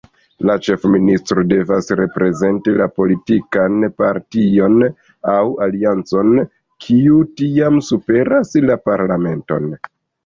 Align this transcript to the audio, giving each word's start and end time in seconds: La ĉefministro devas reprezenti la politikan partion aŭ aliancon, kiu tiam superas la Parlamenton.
La 0.49 0.53
ĉefministro 0.67 1.41
devas 1.49 1.91
reprezenti 1.99 2.73
la 2.79 2.87
politikan 3.01 3.77
partion 4.03 4.79
aŭ 5.35 5.43
aliancon, 5.67 6.33
kiu 6.87 7.23
tiam 7.43 7.81
superas 7.93 8.59
la 8.71 8.83
Parlamenton. 8.91 9.73